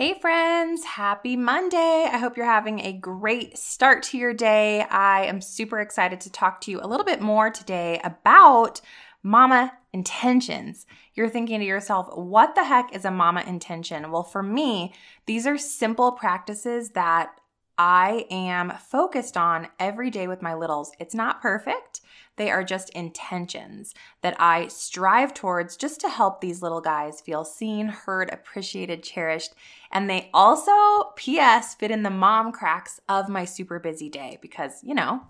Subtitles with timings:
[0.00, 2.08] Hey, friends, happy Monday.
[2.10, 4.80] I hope you're having a great start to your day.
[4.80, 8.80] I am super excited to talk to you a little bit more today about
[9.22, 10.86] mama intentions.
[11.12, 14.10] You're thinking to yourself, what the heck is a mama intention?
[14.10, 14.94] Well, for me,
[15.26, 17.38] these are simple practices that
[17.76, 20.92] I am focused on every day with my littles.
[20.98, 22.00] It's not perfect.
[22.40, 27.44] They are just intentions that I strive towards just to help these little guys feel
[27.44, 29.52] seen, heard, appreciated, cherished.
[29.92, 30.72] And they also,
[31.16, 35.20] P.S., fit in the mom cracks of my super busy day because, you know,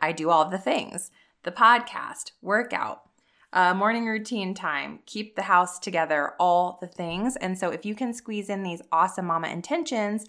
[0.00, 1.10] I do all the things
[1.42, 3.08] the podcast, workout,
[3.52, 7.34] uh, morning routine time, keep the house together, all the things.
[7.34, 10.26] And so if you can squeeze in these awesome mama intentions,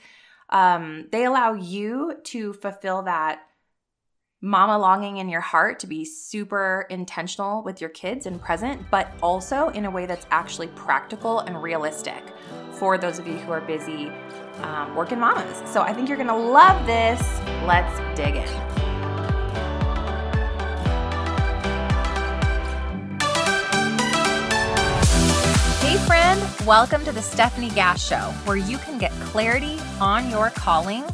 [0.49, 3.43] um, they allow you to fulfill that
[4.45, 9.09] mama longing in your heart to be super intentional with your kids and present, but
[9.21, 12.21] also in a way that's actually practical and realistic
[12.71, 14.11] for those of you who are busy
[14.63, 15.63] um, working mamas.
[15.71, 17.21] So I think you're gonna love this.
[17.65, 18.47] Let's dig in.
[25.79, 30.49] Hey, friend, welcome to the Stefanie Gass Show, where you can get clarity on your
[30.49, 31.05] calling,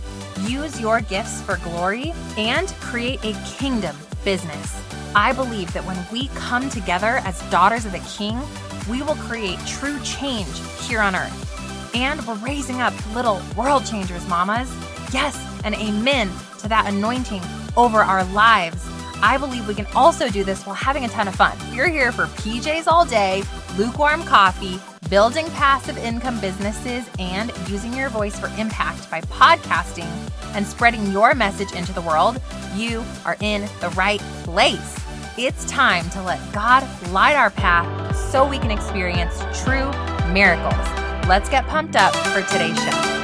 [0.50, 4.82] use your gifts for glory, and create a kingdom business.
[5.16, 8.40] I believe that when we come together as daughters of the King,
[8.90, 11.96] we will create true change here on earth.
[11.96, 14.72] And we're raising up little world changers, mamas.
[15.12, 17.42] Yes, and amen to that anointing
[17.76, 18.86] over our lives.
[19.22, 21.58] I believe we can also do this while having a ton of fun.
[21.76, 23.44] We're here for PJs all day,
[23.78, 30.10] lukewarm coffee, building passive income businesses, and using your voice for impact by podcasting
[30.56, 32.42] and spreading your message into the world.
[32.76, 34.96] You are in the right place.
[35.38, 39.92] It's time to let God light our path so we can experience true
[40.34, 40.74] miracles.
[41.28, 43.19] Let's get pumped up for today's show.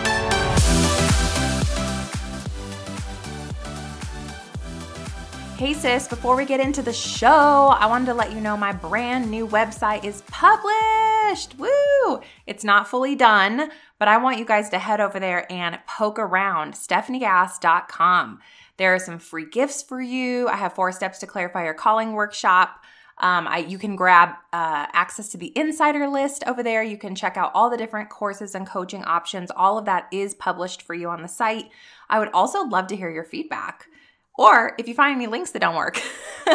[5.58, 8.74] Hey sis, before we get into the show, I wanted to let you know my
[8.74, 11.58] brand new website is published.
[11.58, 12.20] Woo!
[12.46, 16.20] It's not fully done, but I want you guys to head over there and poke
[16.20, 18.40] around stefaniegass.com.
[18.76, 20.50] There are some free gifts for you.
[20.50, 22.84] I have four steps to clarify your calling workshop.
[23.20, 26.84] Um, I, you can grab uh, access to the insider list over there.
[26.84, 29.52] You can check out all the different courses and coaching options.
[29.56, 31.70] All of that is published for you on the site.
[32.10, 33.88] I would also love to hear your feedback.
[34.38, 36.02] Or if you find any links that don't work,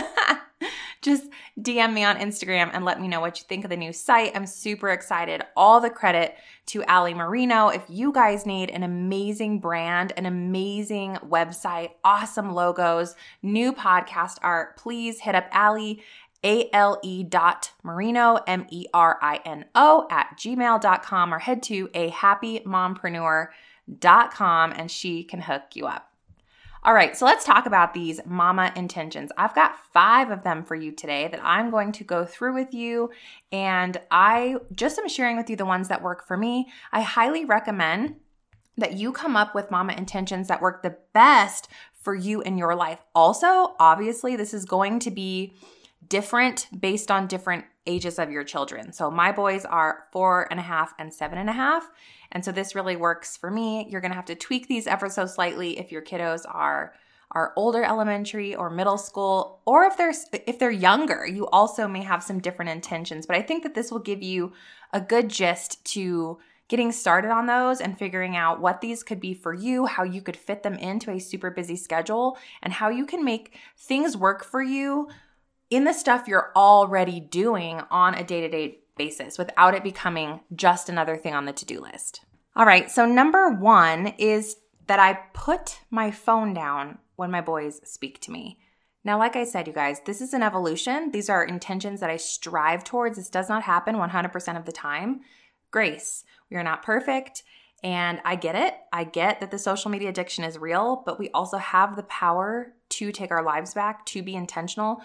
[1.02, 1.24] just
[1.58, 4.32] DM me on Instagram and let me know what you think of the new site.
[4.34, 5.42] I'm super excited.
[5.56, 6.34] All the credit
[6.66, 7.68] to Ali Merino.
[7.68, 14.76] If you guys need an amazing brand, an amazing website, awesome logos, new podcast art,
[14.76, 16.02] please hit up Ali.
[16.42, 25.64] A-L-E dot Merino, M-E-R-I-N-O at gmail.com or head to a happymompreneur.com and she can hook
[25.74, 26.09] you up.
[26.82, 29.30] All right, so let's talk about these mama intentions.
[29.36, 32.72] I've got five of them for you today that I'm going to go through with
[32.72, 33.10] you.
[33.52, 36.68] And I just am sharing with you the ones that work for me.
[36.90, 38.16] I highly recommend
[38.78, 42.74] that you come up with mama intentions that work the best for you in your
[42.74, 43.00] life.
[43.14, 45.52] Also, obviously, this is going to be
[46.08, 48.92] different based on different ages of your children.
[48.92, 51.90] So my boys are four and a half and seven and a half.
[52.32, 53.86] And so this really works for me.
[53.88, 56.94] You're gonna have to tweak these ever so slightly if your kiddos are
[57.32, 60.12] are older elementary or middle school or if they're
[60.48, 63.92] if they're younger you also may have some different intentions but i think that this
[63.92, 64.52] will give you
[64.92, 66.36] a good gist to
[66.70, 70.22] getting started on those and figuring out what these could be for you, how you
[70.22, 74.44] could fit them into a super busy schedule, and how you can make things work
[74.44, 75.08] for you
[75.70, 80.40] in the stuff you're already doing on a day to day basis without it becoming
[80.54, 82.20] just another thing on the to do list.
[82.54, 84.56] All right, so number one is
[84.88, 88.58] that I put my phone down when my boys speak to me.
[89.04, 91.10] Now, like I said, you guys, this is an evolution.
[91.12, 93.16] These are intentions that I strive towards.
[93.16, 95.20] This does not happen 100% of the time.
[95.70, 97.42] Grace, we are not perfect.
[97.82, 98.74] And I get it.
[98.92, 102.74] I get that the social media addiction is real, but we also have the power
[102.90, 105.00] to take our lives back, to be intentional,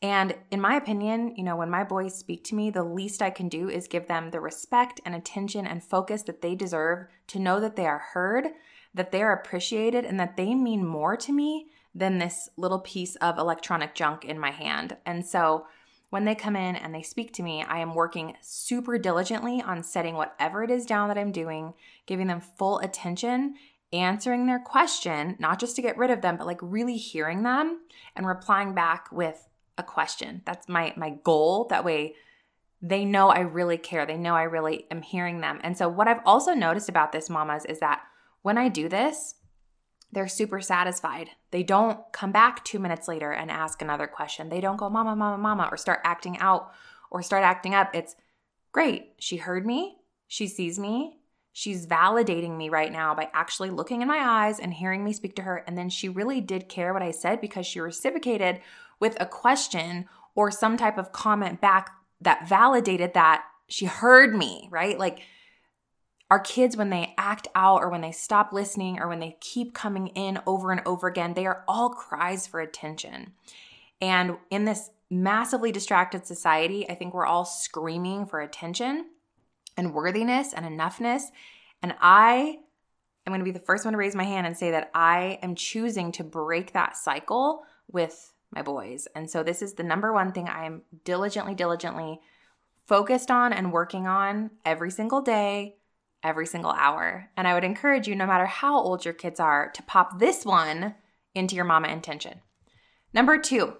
[0.00, 3.30] and in my opinion, you know, when my boys speak to me, the least I
[3.30, 7.40] can do is give them the respect and attention and focus that they deserve to
[7.40, 8.46] know that they are heard,
[8.94, 13.16] that they are appreciated, and that they mean more to me than this little piece
[13.16, 14.96] of electronic junk in my hand.
[15.04, 15.66] And so
[16.10, 19.82] when they come in and they speak to me, I am working super diligently on
[19.82, 21.74] setting whatever it is down that I'm doing,
[22.06, 23.56] giving them full attention,
[23.92, 27.80] answering their question, not just to get rid of them, but like really hearing them
[28.14, 29.48] and replying back with
[29.78, 30.42] a question.
[30.44, 31.66] That's my my goal.
[31.70, 32.14] That way
[32.80, 34.06] they know I really care.
[34.06, 35.60] They know I really am hearing them.
[35.62, 38.02] And so, what I've also noticed about this, mamas, is that
[38.42, 39.34] when I do this,
[40.12, 41.30] they're super satisfied.
[41.50, 44.48] They don't come back two minutes later and ask another question.
[44.48, 46.72] They don't go, Mama, Mama, Mama, or start acting out
[47.10, 47.90] or start acting up.
[47.94, 48.16] It's
[48.72, 49.12] great.
[49.18, 49.96] She heard me.
[50.28, 51.17] She sees me.
[51.58, 55.34] She's validating me right now by actually looking in my eyes and hearing me speak
[55.34, 55.64] to her.
[55.66, 58.60] And then she really did care what I said because she reciprocated
[59.00, 60.06] with a question
[60.36, 61.90] or some type of comment back
[62.20, 64.96] that validated that she heard me, right?
[65.00, 65.22] Like,
[66.30, 69.74] our kids, when they act out or when they stop listening or when they keep
[69.74, 73.32] coming in over and over again, they are all cries for attention.
[74.00, 79.06] And in this massively distracted society, I think we're all screaming for attention
[79.78, 81.22] and worthiness and enoughness.
[81.82, 82.58] And I
[83.26, 85.38] am going to be the first one to raise my hand and say that I
[85.42, 89.08] am choosing to break that cycle with my boys.
[89.14, 92.20] And so this is the number one thing I am diligently, diligently
[92.86, 95.78] focused on and working on every single day
[96.22, 97.30] every single hour.
[97.36, 100.44] And I would encourage you, no matter how old your kids are, to pop this
[100.44, 100.94] one
[101.34, 102.40] into your mama intention.
[103.12, 103.74] Number two,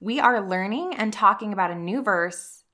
[0.00, 2.64] we are learning and talking about a new verse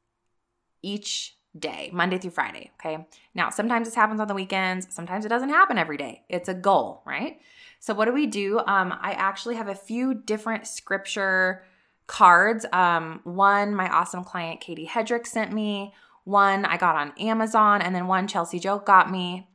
[0.83, 2.71] each day, Monday through Friday.
[2.81, 3.07] Okay.
[3.35, 6.23] Now, sometimes this happens on the weekends, sometimes it doesn't happen every day.
[6.29, 7.41] It's a goal, right?
[7.81, 8.59] So, what do we do?
[8.59, 11.65] Um, I actually have a few different scripture
[12.07, 12.67] cards.
[12.73, 15.95] Um, one, my awesome client Katie Hedrick sent me.
[16.25, 19.49] One I got on Amazon, and then one Chelsea Joke got me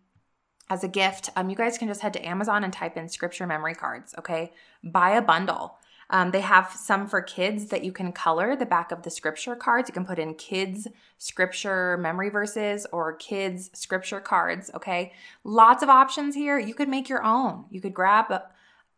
[0.70, 1.30] as a gift.
[1.36, 4.52] Um, you guys can just head to Amazon and type in scripture memory cards, okay?
[4.84, 5.78] Buy a bundle.
[6.10, 9.56] Um, they have some for kids that you can color the back of the scripture
[9.56, 9.90] cards.
[9.90, 10.88] You can put in kids
[11.18, 15.12] scripture memory verses or kids scripture cards, okay?
[15.44, 16.58] Lots of options here.
[16.60, 17.66] You could make your own.
[17.70, 18.44] You could grab a,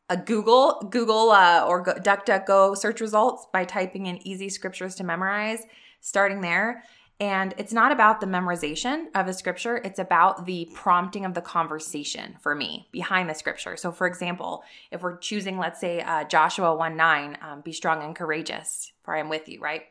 [0.09, 5.03] a Google, Google uh, or go, DuckDuckGo search results by typing in easy scriptures to
[5.03, 5.63] memorize,
[6.01, 6.83] starting there.
[7.21, 11.41] And it's not about the memorization of the scripture, it's about the prompting of the
[11.41, 13.75] conversation for me behind the scripture.
[13.75, 18.01] So, for example, if we're choosing, let's say, uh, Joshua 1 9, um, be strong
[18.03, 19.83] and courageous, for I am with you, right?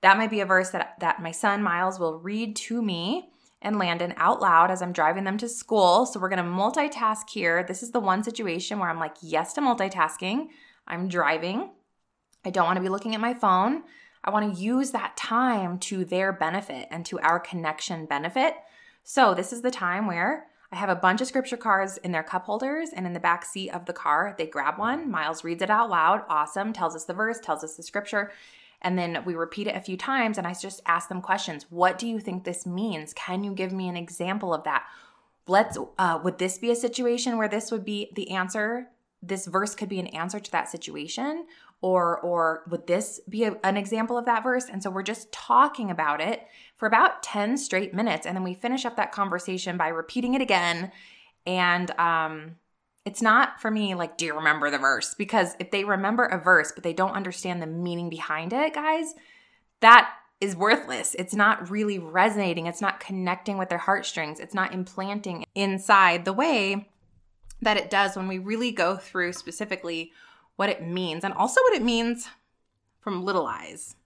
[0.00, 3.30] That might be a verse that, that my son Miles will read to me
[3.62, 6.06] and Landon out loud as I'm driving them to school.
[6.06, 7.62] So, we're gonna multitask here.
[7.62, 10.48] This is the one situation where I'm like, yes to multitasking.
[10.88, 11.70] I'm driving.
[12.44, 13.84] I don't wanna be looking at my phone.
[14.24, 18.54] I want to use that time to their benefit and to our connection benefit.
[19.02, 22.22] So, this is the time where I have a bunch of scripture cards in their
[22.22, 24.34] cup holders and in the back seat of the car.
[24.36, 27.76] They grab one, Miles reads it out loud, awesome, tells us the verse, tells us
[27.76, 28.32] the scripture.
[28.80, 31.66] And then we repeat it a few times, and I just ask them questions.
[31.70, 33.12] What do you think this means?
[33.12, 34.84] Can you give me an example of that?
[35.46, 38.88] Let's, uh, would this be a situation where this would be the answer?
[39.22, 41.46] This verse could be an answer to that situation
[41.84, 45.30] or or would this be a, an example of that verse and so we're just
[45.30, 46.40] talking about it
[46.76, 50.40] for about 10 straight minutes and then we finish up that conversation by repeating it
[50.40, 50.90] again
[51.46, 52.56] and um
[53.04, 56.42] it's not for me like do you remember the verse because if they remember a
[56.42, 59.14] verse but they don't understand the meaning behind it guys
[59.80, 60.10] that
[60.40, 61.14] is worthless.
[61.18, 62.66] It's not really resonating.
[62.66, 64.40] It's not connecting with their heartstrings.
[64.40, 66.88] It's not implanting inside the way
[67.62, 70.12] that it does when we really go through specifically
[70.56, 72.28] what it means, and also what it means
[73.00, 73.96] from little eyes.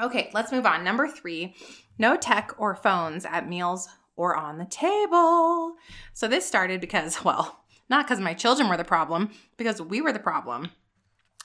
[0.00, 0.84] Okay, let's move on.
[0.84, 1.54] Number three
[1.98, 3.86] no tech or phones at meals
[4.16, 5.74] or on the table.
[6.14, 10.12] So this started because, well, not because my children were the problem, because we were
[10.12, 10.70] the problem.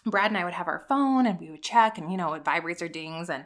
[0.05, 2.45] Brad and I would have our phone and we would check, and you know, it
[2.45, 3.29] vibrates or dings.
[3.29, 3.45] And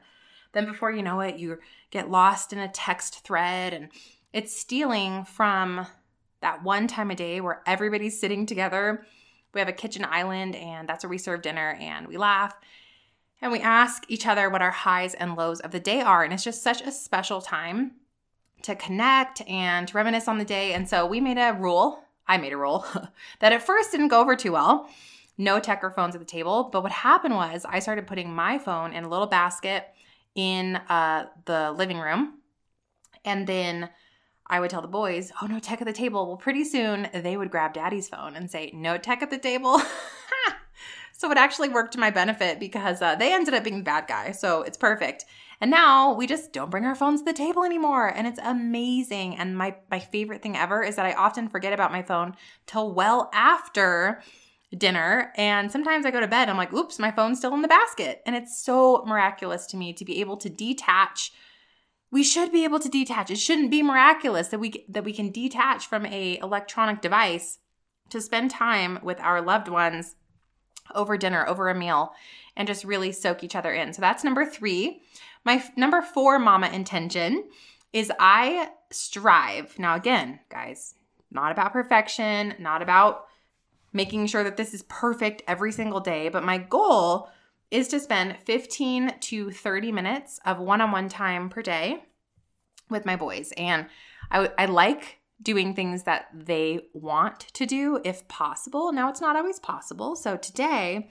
[0.52, 1.58] then before you know it, you
[1.90, 3.90] get lost in a text thread, and
[4.34, 5.88] it's stealing from
[6.42, 9.06] that one time a day where everybody's sitting together
[9.54, 12.56] we have a kitchen island, and that's where we serve dinner and we laugh.
[13.42, 16.24] And we ask each other what our highs and lows of the day are.
[16.24, 17.94] And it's just such a special time
[18.64, 20.74] to connect and to reminisce on the day.
[20.74, 22.86] And so we made a rule, I made a rule,
[23.40, 24.90] that at first didn't go over too well.
[25.38, 26.70] No tech or phones at the table.
[26.72, 29.88] But what happened was I started putting my phone in a little basket
[30.36, 32.40] in uh, the living room.
[33.24, 33.90] And then
[34.50, 36.28] I would tell the boys, oh, no tech at the table.
[36.28, 39.80] Well, pretty soon they would grab daddy's phone and say, no tech at the table.
[41.12, 44.08] so it actually worked to my benefit because uh, they ended up being the bad
[44.08, 44.32] guy.
[44.32, 45.26] So it's perfect.
[45.62, 48.08] And now we just don't bring our phones to the table anymore.
[48.08, 49.36] And it's amazing.
[49.36, 52.94] And my, my favorite thing ever is that I often forget about my phone till
[52.94, 54.22] well after
[54.76, 55.32] dinner.
[55.36, 58.22] And sometimes I go to bed, I'm like, oops, my phone's still in the basket.
[58.26, 61.34] And it's so miraculous to me to be able to detach
[62.12, 63.30] we should be able to detach.
[63.30, 67.60] It shouldn't be miraculous that we that we can detach from a electronic device
[68.10, 70.16] to spend time with our loved ones
[70.96, 72.14] over dinner, over a meal,
[72.56, 73.94] and just really soak each other in.
[73.94, 75.02] So that's number three.
[75.46, 77.46] my f- number four mama intention
[77.94, 79.78] is I strive.
[79.80, 80.96] Now, again, guys,
[81.32, 83.26] not about perfection, not about
[83.94, 87.30] making sure that this is perfect every single day, but my goal
[87.72, 92.04] is to spend 15 to 30 minutes of one on one time per day
[92.90, 93.54] with my boys.
[93.58, 93.88] And
[94.32, 98.92] I, I like doing things that they want to do if possible.
[98.92, 100.16] Now, it's not always possible.
[100.16, 101.10] So today,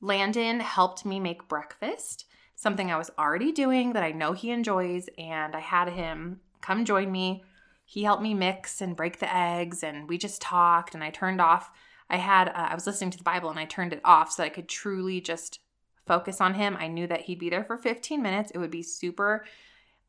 [0.00, 2.24] Landon helped me make breakfast,
[2.54, 5.08] something I was already doing that I know he enjoys.
[5.18, 7.44] And I had him come join me.
[7.84, 10.94] He helped me mix and break the eggs, and we just talked.
[10.94, 11.70] And I turned off,
[12.10, 14.44] I had, uh, I was listening to the Bible and I turned it off so
[14.44, 15.60] I could truly just
[16.08, 16.76] focus on him.
[16.78, 18.50] I knew that he'd be there for 15 minutes.
[18.50, 19.44] It would be super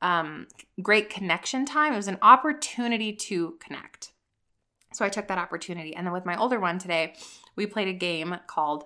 [0.02, 0.48] um,
[0.82, 1.94] great connection time.
[1.94, 4.12] It was an opportunity to connect.
[4.94, 5.96] So I took that opportunity.
[5.96, 7.14] And then with my older one today,
[7.56, 8.86] we played a game called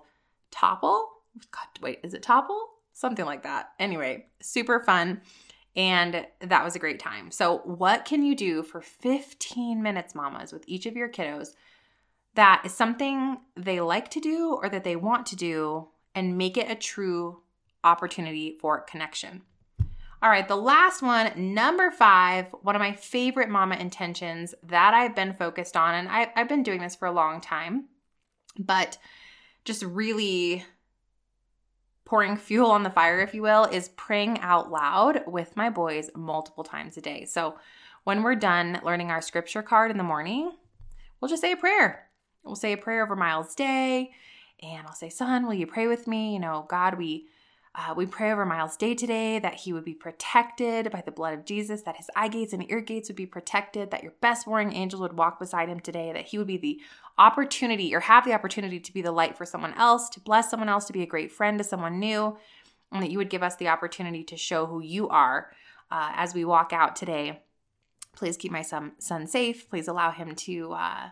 [0.52, 1.08] Topple.
[1.52, 2.68] God, wait, is it Topple?
[2.92, 3.70] Something like that.
[3.80, 5.22] Anyway, super fun.
[5.76, 7.32] And that was a great time.
[7.32, 11.54] So, what can you do for 15 minutes, mamas, with each of your kiddos
[12.36, 16.58] that is something they like to do or that they want to do and make
[16.58, 17.42] it a true
[17.84, 19.42] opportunity for connection?
[20.24, 25.16] All right, the last one, number five, one of my favorite mama intentions that I've
[25.16, 27.90] been focused on, and I, have been doing this for a long time,
[28.58, 28.98] but
[29.66, 30.64] just really
[32.06, 36.10] pouring fuel on the fire, if you will, is praying out loud with my boys
[36.16, 37.26] multiple times a day.
[37.26, 37.58] So
[38.04, 40.52] when we're done learning our scripture card in the morning,
[41.20, 42.08] we'll just say a prayer.
[42.44, 44.12] We'll say a prayer over Miles' day,
[44.64, 46.34] and I'll say, Son, will you pray with me?
[46.34, 47.28] You know, God, we
[47.76, 51.34] uh, we pray over Miles' day today that he would be protected by the blood
[51.34, 54.46] of Jesus, that his eye gates and ear gates would be protected, that your best
[54.46, 56.80] warring angels would walk beside him today, that he would be the
[57.18, 60.70] opportunity or have the opportunity to be the light for someone else, to bless someone
[60.70, 62.38] else, to be a great friend to someone new,
[62.92, 65.52] and that you would give us the opportunity to show who you are
[65.90, 67.42] uh, as we walk out today.
[68.16, 69.68] Please keep my son, son safe.
[69.68, 70.74] Please allow him to.
[70.74, 71.10] Uh,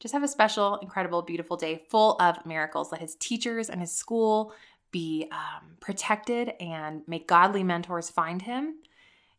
[0.00, 2.92] just have a special, incredible, beautiful day full of miracles.
[2.92, 4.52] Let his teachers and his school
[4.90, 8.76] be um, protected and make godly mentors find him.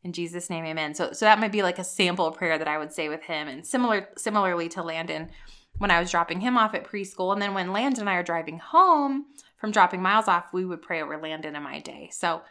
[0.03, 0.93] In jesus name amen.
[0.93, 3.47] So so that might be like a sample prayer that i would say with him.
[3.47, 5.29] And similar similarly to landon
[5.77, 8.23] when i was dropping him off at preschool and then when landon and i are
[8.23, 9.25] driving home
[9.57, 12.09] from dropping miles off we would pray over landon and my day.
[12.13, 12.41] So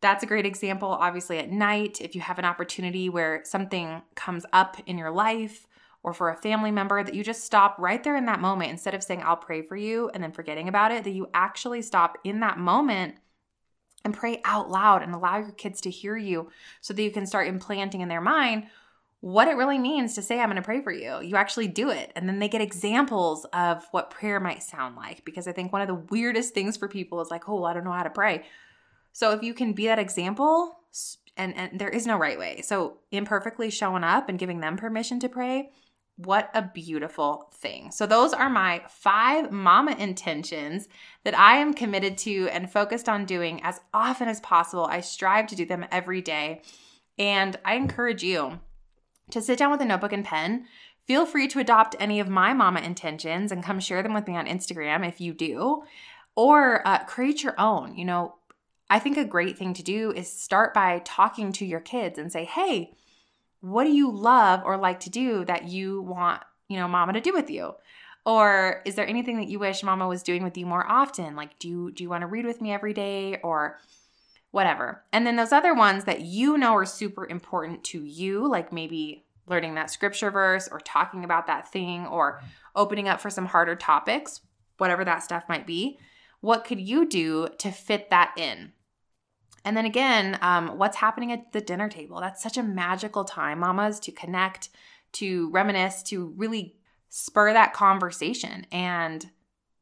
[0.00, 4.46] that's a great example obviously at night if you have an opportunity where something comes
[4.52, 5.66] up in your life
[6.06, 8.94] or for a family member that you just stop right there in that moment instead
[8.94, 12.16] of saying, I'll pray for you and then forgetting about it, that you actually stop
[12.22, 13.16] in that moment
[14.04, 16.48] and pray out loud and allow your kids to hear you
[16.80, 18.68] so that you can start implanting in their mind
[19.18, 21.20] what it really means to say, I'm going to pray for you.
[21.20, 22.12] You actually do it.
[22.14, 25.24] And then they get examples of what prayer might sound like.
[25.24, 27.82] Because I think one of the weirdest things for people is like, oh, I don't
[27.82, 28.44] know how to pray.
[29.12, 30.78] So if you can be that example,
[31.36, 32.60] and, and there is no right way.
[32.62, 35.72] So imperfectly showing up and giving them permission to pray
[36.16, 37.90] what a beautiful thing.
[37.90, 40.88] So, those are my five mama intentions
[41.24, 44.86] that I am committed to and focused on doing as often as possible.
[44.86, 46.62] I strive to do them every day.
[47.18, 48.60] And I encourage you
[49.30, 50.66] to sit down with a notebook and pen.
[51.06, 54.36] Feel free to adopt any of my mama intentions and come share them with me
[54.36, 55.84] on Instagram if you do,
[56.34, 57.96] or uh, create your own.
[57.96, 58.34] You know,
[58.90, 62.32] I think a great thing to do is start by talking to your kids and
[62.32, 62.94] say, hey,
[63.66, 67.20] what do you love or like to do that you want, you know, mama to
[67.20, 67.74] do with you?
[68.24, 71.36] Or is there anything that you wish mama was doing with you more often?
[71.36, 73.78] Like do you do you want to read with me every day or
[74.52, 75.02] whatever?
[75.12, 79.24] And then those other ones that you know are super important to you, like maybe
[79.48, 82.40] learning that scripture verse or talking about that thing or
[82.74, 84.40] opening up for some harder topics,
[84.78, 85.98] whatever that stuff might be.
[86.40, 88.72] What could you do to fit that in?
[89.66, 92.20] And then again, um, what's happening at the dinner table?
[92.20, 94.70] That's such a magical time, mamas, to connect,
[95.14, 96.76] to reminisce, to really
[97.08, 99.28] spur that conversation and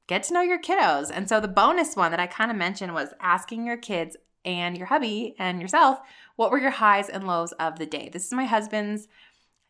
[0.07, 1.11] get to know your kiddos.
[1.12, 4.76] And so the bonus one that I kind of mentioned was asking your kids and
[4.76, 5.99] your hubby and yourself
[6.37, 8.09] what were your highs and lows of the day.
[8.11, 9.07] This is my husband's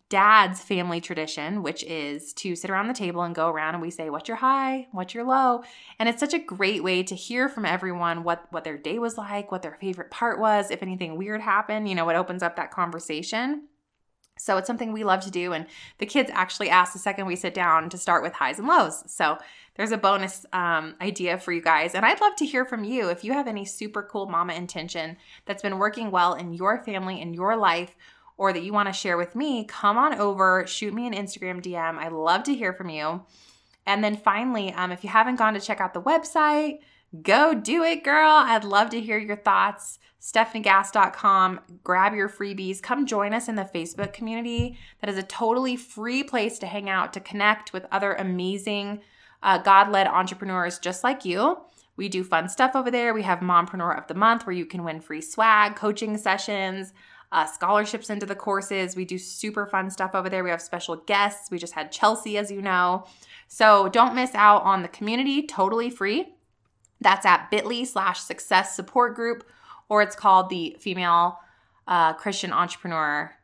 [0.09, 3.91] dad's family tradition, which is to sit around the table and go around and we
[3.91, 4.87] say, What's your high?
[4.93, 5.63] What's your low?
[5.99, 9.17] And it's such a great way to hear from everyone what, what their day was
[9.17, 12.57] like, what their favorite part was, if anything weird happened, you know, it opens up
[12.57, 13.69] that conversation.
[14.37, 15.53] So it's something we love to do.
[15.53, 15.67] And
[15.99, 19.05] the kids actually ask the second we sit down to start with highs and lows.
[19.07, 19.39] So
[19.77, 21.95] there's a bonus um, idea for you guys.
[21.95, 25.17] And I'd love to hear from you if you have any super cool mama intention
[25.45, 27.95] that's been working well in your family, in your life,
[28.37, 31.63] or that you want to share with me, come on over, shoot me an Instagram
[31.63, 31.99] DM.
[31.99, 33.23] I love to hear from you.
[33.87, 36.79] And then finally, um, if you haven't gone to check out the website,
[37.23, 38.31] go do it, girl.
[38.31, 39.99] I'd love to hear your thoughts.
[40.21, 41.61] StefanieGass.com.
[41.83, 42.81] Grab your freebies.
[42.81, 44.79] Come join us in the Facebook community.
[45.01, 49.03] That is a totally free place to hang out, to connect with other amazing
[49.43, 51.59] uh, God led entrepreneurs just like you.
[51.97, 53.15] We do fun stuff over there.
[53.15, 56.95] We have Mompreneur of the Month where you can win free swag, coaching sessions,
[57.35, 58.95] uh, scholarships into the courses.
[58.95, 60.45] We do super fun stuff over there.
[60.45, 61.51] We have special guests.
[61.51, 63.07] We just had Chelsea, as you know.
[63.49, 66.35] So don't miss out on the community, totally free.
[67.01, 69.45] That's at bit.ly slash success support group,
[69.89, 71.41] or it's called the Female
[71.89, 73.35] uh, Christian Entrepreneur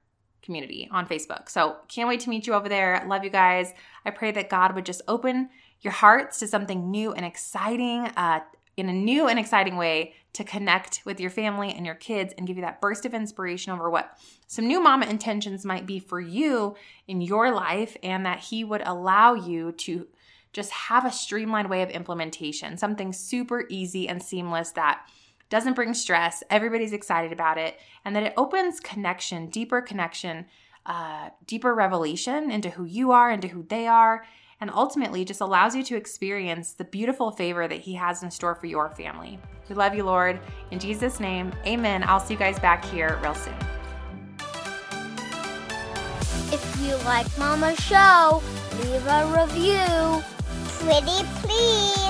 [0.41, 1.49] Community on Facebook.
[1.49, 3.05] So can't wait to meet you over there.
[3.09, 3.75] Love you guys.
[4.07, 8.41] I pray that God would just open your hearts to something new and exciting uh,
[8.77, 12.47] in a new and exciting way to connect with your family and your kids and
[12.47, 16.21] give you that burst of inspiration over what some new mama intentions might be for
[16.21, 16.77] you
[17.09, 20.07] in your life, and that He would allow you to
[20.53, 25.03] just have a streamlined way of implementation, something super easy and seamless that
[25.49, 30.47] doesn't bring stress, everybody's excited about it, and that it opens connection, deeper connection,
[30.87, 34.25] uh, deeper revelation into who you are, into who they are,
[34.61, 38.55] and ultimately just allows you to experience the beautiful favor that He has in store
[38.55, 39.39] for your family.
[39.69, 40.41] We love you, Lord.
[40.71, 42.03] In Jesus' name, amen.
[42.05, 43.55] I'll see you guys back here real soon.
[46.53, 48.43] If you like Mama's show,
[48.83, 50.23] leave a review.
[50.81, 52.10] Pretty please.